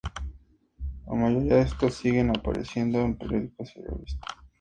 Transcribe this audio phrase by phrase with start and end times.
[1.05, 4.29] La mayoría de estos siguen apareciendo en periódicos y revistas.